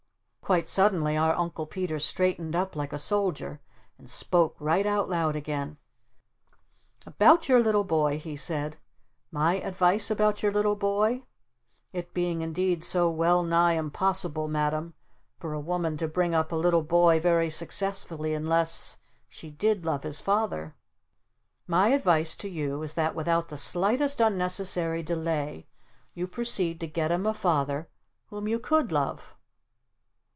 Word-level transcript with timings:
Quite 0.51 0.67
suddenly 0.67 1.15
our 1.15 1.33
Uncle 1.33 1.65
Peter 1.65 1.97
straightened 1.97 2.57
up 2.57 2.75
like 2.75 2.91
a 2.91 2.99
soldier 2.99 3.61
and 3.97 4.09
spoke 4.09 4.57
right 4.59 4.85
out 4.85 5.07
loud 5.07 5.33
again. 5.33 5.77
"About 7.07 7.47
your 7.47 7.61
little 7.61 7.85
boy," 7.85 8.19
he 8.19 8.35
said, 8.35 8.75
"my 9.31 9.61
advice 9.61 10.11
about 10.11 10.43
your 10.43 10.51
little 10.51 10.75
boy? 10.75 11.23
It 11.93 12.13
being 12.13 12.41
indeed 12.41 12.83
so 12.83 13.09
well 13.09 13.43
nigh 13.43 13.75
impossible, 13.75 14.49
Madam, 14.49 14.93
for 15.39 15.53
a 15.53 15.59
woman 15.61 15.95
to 15.95 16.07
bring 16.09 16.35
up 16.35 16.51
a 16.51 16.57
little 16.57 16.83
boy 16.83 17.17
very 17.17 17.49
successfully 17.49 18.33
unless 18.33 18.97
she 19.29 19.51
did 19.51 19.85
love 19.85 20.03
his 20.03 20.19
Father, 20.19 20.75
my 21.65 21.89
advice 21.89 22.35
to 22.35 22.49
you 22.49 22.83
is 22.83 22.95
that 22.95 23.15
without 23.15 23.47
the 23.47 23.57
slightest 23.57 24.19
unnecessary 24.19 25.01
delay 25.01 25.65
you 26.13 26.27
proceed 26.27 26.77
to 26.81 26.87
get 26.87 27.09
him 27.09 27.25
a 27.25 27.33
Father 27.33 27.87
whom 28.27 28.49
you 28.49 28.59
COULD 28.59 28.91
love!" 28.91 29.35